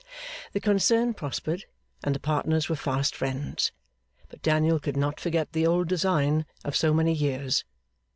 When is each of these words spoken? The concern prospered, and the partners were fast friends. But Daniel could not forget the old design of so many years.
The 0.53 0.59
concern 0.59 1.13
prospered, 1.13 1.65
and 2.03 2.15
the 2.15 2.19
partners 2.19 2.67
were 2.67 2.75
fast 2.75 3.15
friends. 3.15 3.71
But 4.29 4.41
Daniel 4.41 4.79
could 4.79 4.97
not 4.97 5.19
forget 5.19 5.53
the 5.53 5.67
old 5.67 5.87
design 5.89 6.47
of 6.65 6.75
so 6.75 6.91
many 6.91 7.13
years. 7.13 7.63